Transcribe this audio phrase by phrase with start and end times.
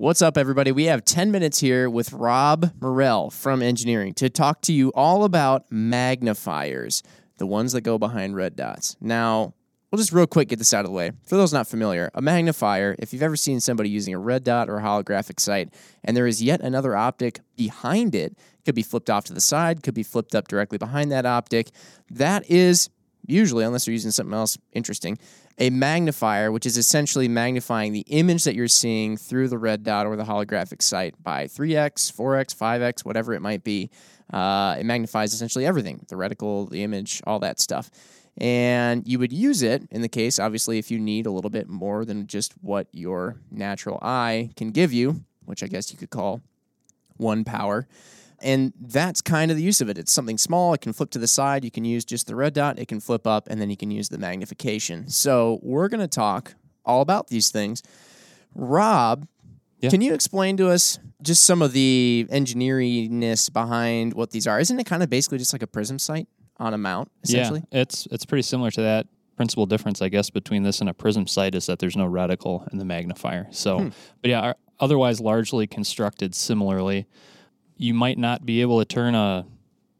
[0.00, 0.70] What's up, everybody?
[0.70, 5.24] We have 10 minutes here with Rob Morell from engineering to talk to you all
[5.24, 7.02] about magnifiers,
[7.38, 8.96] the ones that go behind red dots.
[9.00, 9.54] Now,
[9.90, 11.10] we'll just real quick get this out of the way.
[11.24, 14.70] For those not familiar, a magnifier, if you've ever seen somebody using a red dot
[14.70, 15.74] or a holographic sight,
[16.04, 19.82] and there is yet another optic behind it, could be flipped off to the side,
[19.82, 21.72] could be flipped up directly behind that optic,
[22.08, 22.88] that is
[23.28, 25.18] usually, unless you're using something else interesting,
[25.58, 30.06] a magnifier, which is essentially magnifying the image that you're seeing through the red dot
[30.06, 33.90] or the holographic sight by 3x, 4x, 5x, whatever it might be.
[34.32, 37.90] Uh, it magnifies essentially everything the reticle, the image, all that stuff.
[38.36, 41.68] And you would use it in the case, obviously, if you need a little bit
[41.68, 46.10] more than just what your natural eye can give you, which I guess you could
[46.10, 46.40] call
[47.16, 47.88] one power.
[48.40, 49.98] And that's kind of the use of it.
[49.98, 50.72] It's something small.
[50.74, 51.64] It can flip to the side.
[51.64, 52.78] You can use just the red dot.
[52.78, 55.08] It can flip up, and then you can use the magnification.
[55.08, 57.82] So we're going to talk all about these things.
[58.54, 59.26] Rob,
[59.80, 59.90] Yeah.
[59.90, 64.58] can you explain to us just some of the engineeringness behind what these are?
[64.60, 67.62] Isn't it kind of basically just like a prism sight on a mount, essentially?
[67.72, 69.06] Yeah, it's it's pretty similar to that.
[69.36, 72.70] Principal difference, I guess, between this and a prism sight is that there's no reticle
[72.72, 73.46] in the magnifier.
[73.52, 73.88] So, Hmm.
[74.20, 77.06] but yeah, otherwise largely constructed similarly.
[77.78, 79.46] You might not be able to turn a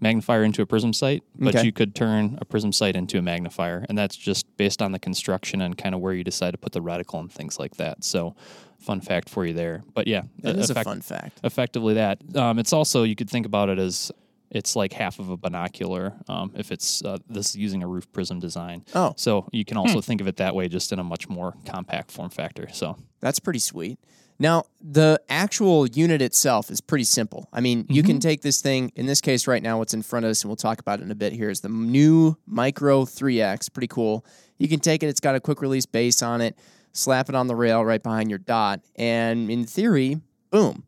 [0.00, 1.64] magnifier into a prism sight, but Okay.
[1.66, 4.98] you could turn a prism sight into a magnifier, and that's just based on the
[4.98, 8.02] construction and kind of where you decide to put the reticle and things like that.
[8.04, 8.34] So,
[8.78, 9.82] fun fact for you there.
[9.94, 11.40] But yeah, That is a effect- fun fact.
[11.44, 12.18] effectively that.
[12.34, 14.10] Um, it's also you could think about it as
[14.50, 18.10] it's like half of a binocular um, if it's uh, this is using a roof
[18.10, 18.84] prism design.
[18.94, 19.12] Oh.
[19.16, 22.10] so you can also think of it that way, just in a much more compact
[22.10, 22.68] form factor.
[22.72, 23.98] So That's pretty sweet.
[24.40, 27.46] Now, the actual unit itself is pretty simple.
[27.52, 28.20] I mean, you can mm-hmm.
[28.20, 30.56] take this thing, in this case right now, what's in front of us, and we'll
[30.56, 33.70] talk about it in a bit here, is the new Micro 3X.
[33.70, 34.24] Pretty cool.
[34.56, 36.58] You can take it, it's got a quick release base on it,
[36.92, 40.84] slap it on the rail right behind your dot, and in theory, boom.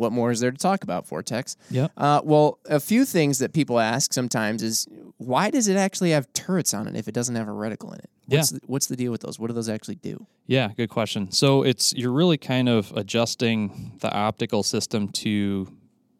[0.00, 1.56] What more is there to talk about, Vortex?
[1.70, 1.92] Yep.
[1.94, 6.32] Uh, well, a few things that people ask sometimes is why does it actually have
[6.32, 8.10] turrets on it if it doesn't have a reticle in it?
[8.26, 8.58] What's, Yeah.
[8.58, 9.38] the, what's the deal with those?
[9.38, 10.26] What do those actually do?
[10.46, 11.30] yeah, good question.
[11.30, 15.68] So it's you're really kind of adjusting the optical system to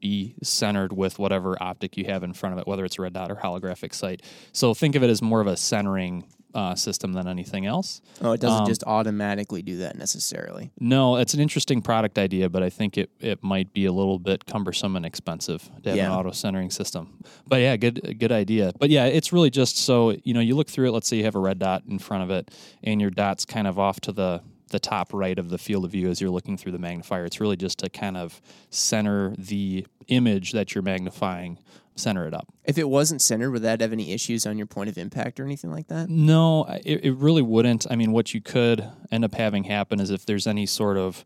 [0.00, 3.12] be centered with whatever optic you have in front of it, whether it's a red
[3.12, 4.22] dot or holographic sight.
[4.52, 8.00] So think of it as more of a centering uh, system than anything else.
[8.20, 10.72] Oh, it doesn't Um, just automatically do that necessarily.
[10.80, 14.18] No, it's an interesting product idea, but I think it, it might be a little
[14.18, 16.06] bit cumbersome and expensive to have Yeah.
[16.06, 17.22] an auto centering system.
[17.46, 18.72] But yeah, good good idea.
[18.80, 20.92] But yeah, it's really just so you know you look through it.
[20.92, 22.50] Let's say you have a red dot in front of it,
[22.82, 25.90] and your dot's kind of off to the the top right of the field of
[25.90, 27.24] view as you're looking through the magnifier.
[27.24, 31.58] It's really just to kind of center the image that you're magnifying,
[32.00, 32.48] center it up.
[32.64, 35.44] If it wasn't centered, would that have any issues on your point of impact or
[35.44, 36.08] anything like that?
[36.08, 37.86] No, it, it really wouldn't.
[37.90, 41.24] I mean, what you could end up having happen is if there's any sort of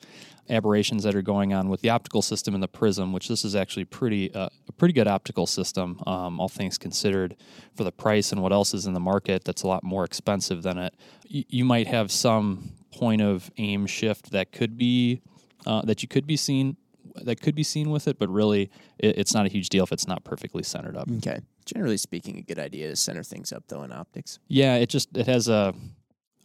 [0.51, 3.57] aberrations that are going on with the optical system and the prism, which this is
[3.57, 7.37] actually pretty uh, a pretty good optical system, um, all things considered,
[7.75, 9.45] for the price and what else is in the market.
[9.45, 10.95] That's a lot more expensive than it.
[11.33, 15.23] Y- you might have some point of aim shift that could be
[15.67, 16.77] uh, that you could be seen
[17.23, 19.93] that could be seen with it, but really it, it's not a huge deal if
[19.93, 21.09] it's not perfectly centered up.
[21.19, 21.41] Okay.
[21.65, 24.39] Generally speaking, a good idea to center things up though in optics.
[24.49, 25.75] Yeah, it just it has a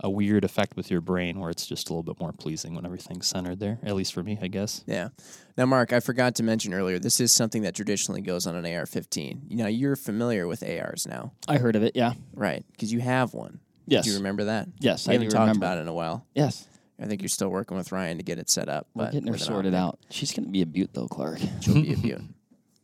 [0.02, 2.85] a weird effect with your brain where it's just a little bit more pleasing when
[2.85, 3.79] everything's centered there.
[3.84, 4.81] At least for me, I guess.
[4.88, 5.09] Yeah.
[5.58, 8.66] Now, Mark, I forgot to mention earlier, this is something that traditionally goes on an
[8.66, 9.52] AR-15.
[9.52, 11.97] Now, you're familiar with ARs now, I heard of it.
[11.97, 12.13] Yeah.
[12.34, 12.63] right?
[12.72, 13.59] Because you have one.
[13.88, 14.06] Yes.
[14.06, 14.69] Do you remember that?
[14.79, 15.66] Yes, We I haven't talked remember.
[15.66, 16.25] about it in a while.
[16.34, 16.66] Yes.
[17.01, 18.87] I think you're still working with Ryan to get it set up.
[18.93, 19.99] We're but getting her sorted out.
[20.09, 21.39] She's going to be a beaut, though, Clark.
[21.61, 22.21] She'll be a beaut.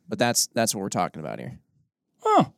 [0.08, 1.58] But that's that's what we're talking about here.
[2.24, 2.54] Oh,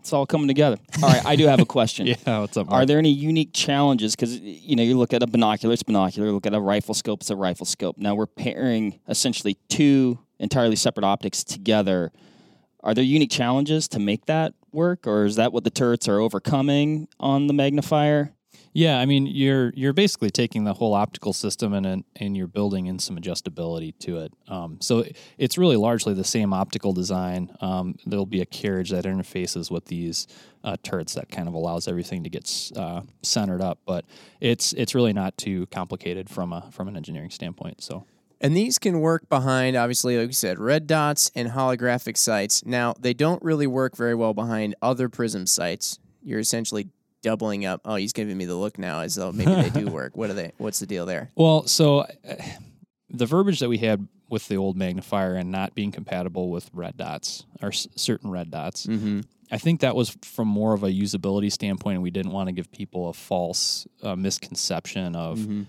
[0.00, 0.76] it's all coming together.
[1.02, 2.06] All right, I do have a question.
[2.26, 2.70] Yeah, what's up?
[2.70, 4.14] Are there any unique challenges?
[4.14, 6.30] Because you know, you look at a binocular, it's binocular.
[6.30, 7.96] Look at a rifle scope, it's a rifle scope.
[7.96, 12.12] Now we're pairing essentially two entirely separate optics together.
[12.80, 16.20] Are there unique challenges to make that work, or is that what the turrets are
[16.20, 18.33] overcoming on the magnifier?
[18.76, 22.86] Yeah, I mean you're you're basically taking the whole optical system and and- you're building
[22.86, 24.32] in some adjustability to it.
[24.48, 25.04] Um, so
[25.38, 27.54] it's really largely the same optical design.
[27.60, 30.26] Um, there'll be a carriage that interfaces with these
[30.64, 33.78] uh, turrets that kind of allows everything to get uh, centered up.
[33.86, 34.04] But
[34.40, 37.82] it's it's really not too complicated from a from an engineering standpoint.
[37.82, 38.04] So.
[38.40, 42.66] And these can work behind, obviously, like you said, red dots and holographic sights.
[42.66, 45.98] Now, they don't really work very well behind other prism sights.
[46.22, 46.88] You're essentially
[47.24, 47.80] doubling up.
[47.84, 50.16] Oh, he's giving me the look now as though maybe they do work.
[50.16, 50.52] What are they?
[50.58, 51.30] What's the deal there?
[51.34, 52.06] Well, so uh,
[53.10, 56.96] the verbiage that we had with the old magnifier and not being compatible with red
[56.96, 59.20] dots or s- certain red dots, Mm-hmm.
[59.50, 62.52] I think that was from more of a usability standpoint, and we didn't want to
[62.52, 65.62] give people a false uh, misconception of Mm-hmm.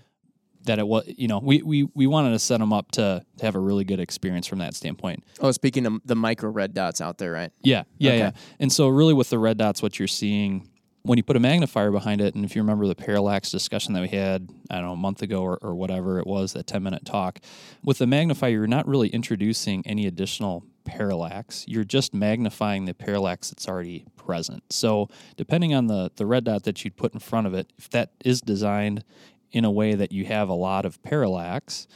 [0.64, 3.44] that it was you know we, we we wanted to set them up to, to
[3.44, 7.00] have a really good experience from that standpoint Oh, speaking of the micro red dots
[7.00, 7.52] out there, right?
[7.62, 8.18] yeah yeah Okay.
[8.18, 10.68] yeah and so really with the red dots what you're seeing
[11.06, 14.00] when you put a magnifier behind it and if you remember the parallax discussion that
[14.00, 16.82] we had i don't know a month ago or, or whatever it was that 10
[16.82, 17.38] minute talk
[17.82, 23.50] with the magnifier you're not really introducing any additional parallax you're just magnifying the parallax
[23.50, 27.46] that's already present so depending on the the red dot that you'd put in front
[27.46, 29.04] of it if that is designed
[29.52, 31.86] in a way that you have a lot of parallax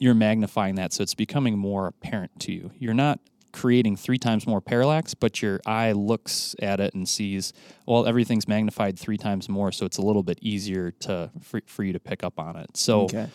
[0.00, 2.72] you're magnifying that so it's becoming more apparent to you.
[2.78, 3.20] You're not
[3.52, 7.52] creating three times more parallax, but your eye looks at it and sees,
[7.86, 11.82] well, everything's magnified three times more, so it's a little bit easier to for, for
[11.84, 12.76] you to pick up on it.
[12.76, 13.28] So Okay.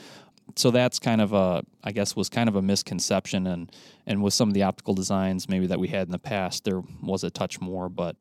[0.56, 3.71] so that's kind of a I guess was kind of a misconception and
[4.06, 6.81] and with some of the optical designs maybe that we had in the past there
[7.01, 8.15] was a touch more but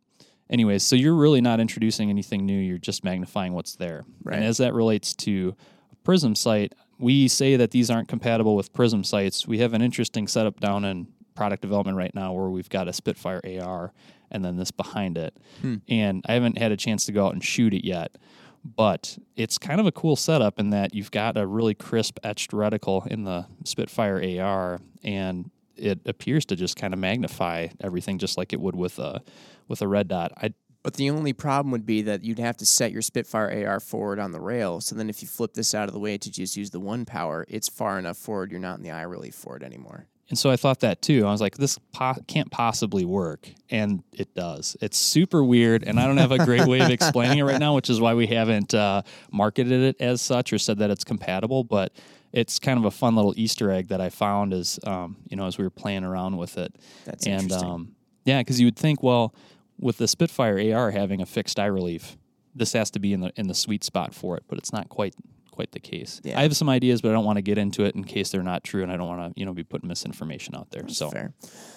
[0.48, 4.36] anyways so you're really not introducing anything new you're just magnifying what's there Right.
[4.36, 5.54] and as that relates to
[6.02, 10.26] prism sight we say that these aren't compatible with prism sights we have an interesting
[10.26, 13.92] setup down in product development right now where we've got a Spitfire AR
[14.30, 15.76] and then this behind it hmm.
[15.88, 18.16] and I haven't had a chance to go out and shoot it yet
[18.64, 22.50] but it's kind of a cool setup in that you've got a really crisp etched
[22.52, 28.38] reticle in the Spitfire AR, and it appears to just kind of magnify everything just
[28.38, 29.22] like it would with a
[29.68, 30.32] with a red dot.
[30.36, 33.80] I But the only problem would be that you'd have to set your Spitfire AR
[33.80, 34.80] forward on the rail.
[34.80, 37.04] So then if you flip this out of the way to just use the one
[37.04, 38.50] power, it's far enough forward.
[38.50, 40.06] You're not in the eye relief for it anymore.
[40.30, 41.26] And so I thought that too.
[41.26, 44.76] I was like, this po- can't possibly work, and it does.
[44.80, 47.74] It's super weird, and I don't have a great way of explaining it right now,
[47.74, 51.62] which is why we haven't uh, marketed it as such or said that it's compatible.
[51.62, 51.92] But
[52.32, 55.46] it's kind of a fun little Easter egg that I found as um, you know
[55.46, 56.74] as we were playing around with it.
[57.04, 57.70] That's and interesting.
[57.70, 57.94] um,
[58.24, 59.34] yeah, because you would think, well,
[59.78, 62.16] with the Spitfire AR having a fixed eye relief,
[62.54, 64.88] this has to be in the in the sweet spot for it, but it's not
[64.88, 65.14] quite
[65.54, 66.20] quite the case.
[66.24, 66.38] Yeah.
[66.38, 68.42] I have some ideas, but I don't want to get into it in case they're
[68.42, 70.88] not true, and I don't want to you know be putting misinformation out there.
[70.88, 71.32] so Fair.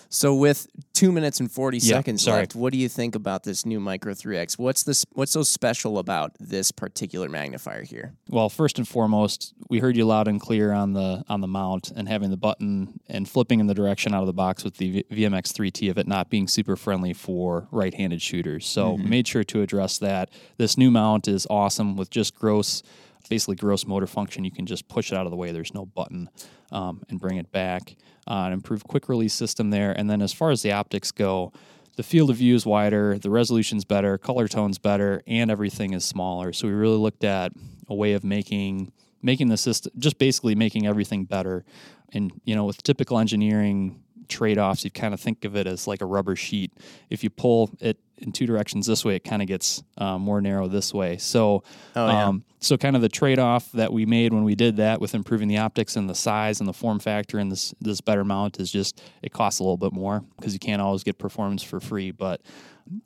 [0.10, 2.40] So with two minutes and forty Yeah, seconds sorry.
[2.42, 4.58] left, what do you think about this new Micro 3X?
[4.58, 5.06] What's this?
[5.14, 8.14] What's so special about this particular magnifier here?
[8.30, 11.92] Well, first and foremost, we heard you loud and clear on the on the mount
[11.96, 15.04] and having the button and flipping in the direction out of the box with the
[15.12, 18.66] v- VMX 3T of it not being super friendly for right-handed shooters.
[18.66, 20.30] So we made sure to address that.
[20.58, 22.82] This new mount is awesome with just gross,
[23.28, 24.44] basically gross motor function.
[24.44, 25.52] You can just push it out of the way.
[25.52, 26.30] There's no button
[26.72, 27.96] um, and bring it back.
[28.28, 29.92] Uh, an improved quick release system there.
[29.92, 31.52] And then as far as the optics go,
[31.96, 36.06] the field of view is wider, the resolution's better, color tone's better, and everything is
[36.06, 36.54] smaller.
[36.54, 37.52] So we really looked at
[37.88, 38.92] a way of making
[39.22, 41.66] making the system just basically making everything better.
[42.14, 46.02] And you know, with typical engineering trade-offs, you kind of think of it as like
[46.02, 46.72] a rubber sheet.
[47.10, 50.42] If you pull it in two directions this way, it kind of gets uh, more
[50.42, 51.18] narrow this way.
[51.18, 51.64] So,
[51.96, 52.28] Oh, yeah.
[52.28, 55.48] um, so kind of the trade-off that we made when we did that with improving
[55.48, 58.72] the optics and the size and the form factor and this this better mount is
[58.72, 62.10] just it costs a little bit more because you can't always get performance for free.
[62.12, 62.42] But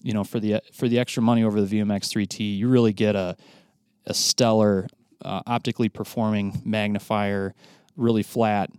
[0.02, 3.16] you know, for the for the extra money over the VMX 3T, you really get
[3.18, 3.36] a
[4.08, 4.88] a stellar
[5.24, 7.54] uh, optically performing magnifier,
[7.98, 8.70] really flat,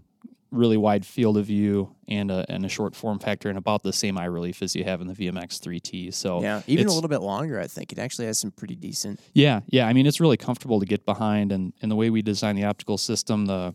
[0.52, 3.92] really wide field of view, and a and a short form factor, and about the
[3.92, 6.14] same eye relief as you have in the VMX 3T.
[6.14, 7.58] So Yeah, even a little bit longer.
[7.58, 9.18] I think it actually has some pretty decent.
[9.34, 9.86] yeah, yeah.
[9.88, 12.64] I mean, it's really comfortable to get behind, and, and the way we design the
[12.64, 13.74] optical system, the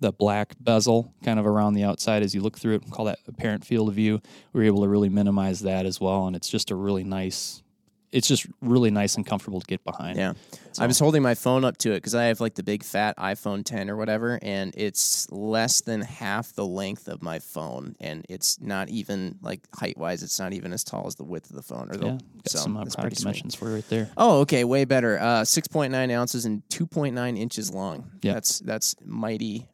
[0.00, 3.04] the black bezel kind of around the outside as you look through it, we call
[3.06, 4.20] that apparent field of view.
[4.52, 7.62] We're able to really minimize that as well, and it's just a really nice.
[8.10, 10.16] It's just really nice and comfortable to get behind.
[10.16, 10.32] Yeah,
[10.78, 13.16] I was holding my phone up to it because I have like the big fat
[13.18, 18.24] iPhone 10 or whatever, and it's less than half the length of my phone, and
[18.28, 21.56] it's not even like height wise, it's not even as tall as the width of
[21.56, 21.90] the phone.
[21.90, 22.12] Or the, yeah.
[22.12, 23.18] Got so some uh, product sweet.
[23.18, 24.10] dimensions for you right there.
[24.16, 25.18] Oh, okay, way better.
[25.18, 28.10] Uh, six point nine ounces and two point nine inches long.
[28.22, 28.34] Yeah.
[28.34, 29.68] that's that's mighty,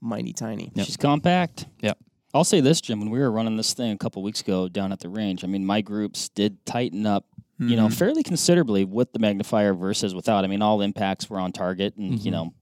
[0.00, 0.70] mighty tiny.
[0.74, 0.86] Yep.
[0.86, 1.66] She's compact.
[1.80, 1.98] Yep.
[2.32, 3.00] I'll say this, Jim.
[3.00, 5.48] When we were running this thing a couple weeks ago down at the range, I
[5.48, 7.24] mean, my groups did tighten up,
[7.60, 10.44] you know, fairly considerably with the magnifier versus without.
[10.44, 12.54] I mean, all impacts were on target, and you know,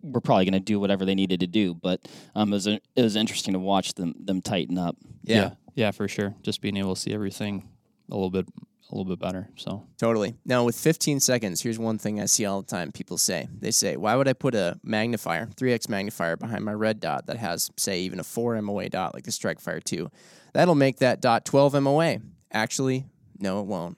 [0.00, 1.74] we're probably going to do whatever they needed to do.
[1.74, 2.00] But
[2.34, 4.96] um, it was it was interesting to watch them them tighten up.
[5.24, 6.34] Yeah, yeah, yeah, for sure.
[6.42, 7.68] Just being able to see everything
[8.10, 8.46] a little bit
[8.90, 9.48] a little bit better.
[9.56, 10.34] So totally.
[10.44, 12.92] Now with 15 seconds, here's one thing I see all the time.
[12.92, 17.00] People say they say, "Why would I put a magnifier, 3x magnifier, behind my red
[17.00, 20.10] dot that has, say, even a 4 MOA dot like the StrikeFire 2?
[20.52, 22.18] That'll make that dot 12 MOA."
[22.52, 23.06] Actually,
[23.38, 23.96] no, it won't.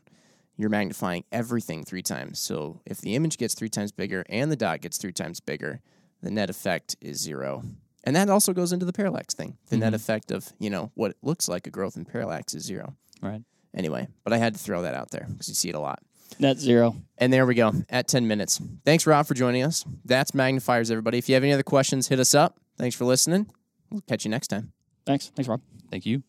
[0.56, 2.38] You're magnifying everything three times.
[2.38, 5.80] So if the image gets three times bigger and the dot gets three times bigger,
[6.22, 7.62] the net effect is zero.
[8.04, 9.56] And that also goes into the parallax thing.
[9.70, 9.94] The net mm-hmm.
[9.96, 12.94] effect of, you know, what it looks like a growth in parallax is zero.
[13.20, 13.42] right.
[13.76, 15.98] Anyway, but I had to throw that out there because you see it a lot.
[16.38, 16.96] Net zero.
[17.18, 18.60] And there we go at 10 minutes.
[18.84, 19.84] Thanks, Rob, for joining us.
[20.04, 21.18] That's Magnifiers, everybody.
[21.18, 22.58] If you have any other questions, hit us up.
[22.78, 23.50] Thanks for listening.
[23.90, 24.72] We'll catch you next time.
[25.06, 25.30] Thanks.
[25.34, 25.60] Thanks, Rob.
[25.90, 26.22] Thank you.